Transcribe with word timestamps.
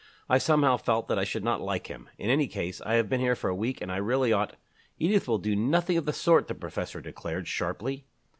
"I 0.27 0.39
somehow 0.39 0.77
felt 0.77 1.07
that 1.09 1.19
I 1.19 1.23
should 1.23 1.43
not 1.43 1.61
like 1.61 1.85
him. 1.85 2.09
In 2.17 2.31
any 2.31 2.47
case, 2.47 2.81
I 2.81 2.95
have 2.95 3.07
been 3.07 3.19
here 3.21 3.35
for 3.35 3.51
a 3.51 3.55
week 3.55 3.81
and 3.81 3.91
I 3.91 3.97
really 3.97 4.33
ought" 4.33 4.55
"Edith 4.97 5.27
will 5.27 5.37
do 5.37 5.55
nothing 5.55 5.95
of 5.95 6.05
the 6.07 6.11
sort," 6.11 6.47
the 6.47 6.55
professor 6.55 7.01
declared, 7.01 7.47
sharply. 7.47 8.07